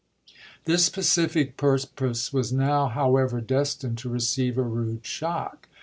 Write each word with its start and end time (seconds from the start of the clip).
This 0.65 0.89
pacific 0.89 1.57
purpose 1.57 2.33
was 2.33 2.51
now, 2.51 2.87
however, 2.87 3.39
destined 3.39 3.99
to 3.99 4.09
receive 4.09 4.57
a 4.57 4.63
rude 4.63 5.05
shock. 5.05 5.67